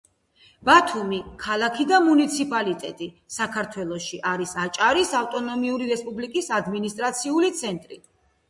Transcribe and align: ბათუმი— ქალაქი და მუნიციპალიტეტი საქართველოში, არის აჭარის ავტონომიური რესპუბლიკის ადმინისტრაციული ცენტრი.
ბათუმი— 0.69 1.17
ქალაქი 1.43 1.85
და 1.91 1.99
მუნიციპალიტეტი 2.05 3.09
საქართველოში, 3.35 4.21
არის 4.31 4.55
აჭარის 4.65 5.15
ავტონომიური 5.23 5.91
რესპუბლიკის 5.95 6.51
ადმინისტრაციული 6.63 7.57
ცენტრი. 7.63 8.05